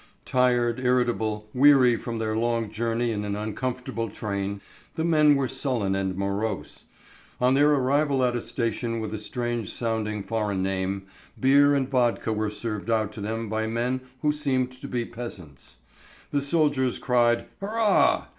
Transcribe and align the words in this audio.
Tired, 0.25 0.79
irritable, 0.79 1.47
weary 1.53 1.95
from 1.95 2.17
their 2.17 2.35
long 2.35 2.71
journey 2.71 3.11
in 3.11 3.23
an 3.23 3.35
uncomfortable 3.35 4.09
train, 4.09 4.59
the 4.95 5.03
men 5.05 5.35
were 5.35 5.47
sullen 5.47 5.93
and 5.93 6.17
morose. 6.17 6.85
On 7.39 7.53
their 7.53 7.69
arrival 7.69 8.23
at 8.23 8.35
a 8.35 8.41
station 8.41 8.99
with 8.99 9.13
a 9.13 9.19
strange 9.19 9.71
sounding 9.71 10.23
foreign 10.23 10.63
name, 10.63 11.03
beer 11.39 11.75
and 11.75 11.87
vodka 11.87 12.33
were 12.33 12.49
served 12.49 12.89
out 12.89 13.11
to 13.11 13.21
them 13.21 13.47
by 13.47 13.67
men 13.67 14.01
who 14.23 14.31
seemed 14.31 14.71
to 14.71 14.87
be 14.87 15.05
peasants. 15.05 15.77
The 16.31 16.41
soldiers 16.41 16.97
cried 16.97 17.45
"Hurrah!" 17.59 18.25